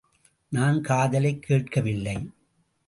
நான் 0.49 0.81
காதலைக் 0.81 1.41
கேட்கவில்லை. 1.41 2.29